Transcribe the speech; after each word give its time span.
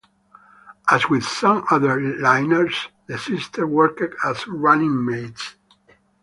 As 0.89 1.07
with 1.09 1.23
some 1.23 1.63
other 1.69 1.99
liners, 2.17 2.87
the 3.05 3.19
sisters 3.19 3.65
worked 3.67 4.01
as 4.25 4.47
running 4.47 5.05
mates. 5.05 5.55